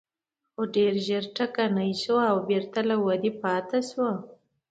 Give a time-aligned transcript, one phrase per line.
[0.53, 4.11] خو ډېر ژر ټکنۍ شوه او بېرته له ودې پاتې شوه.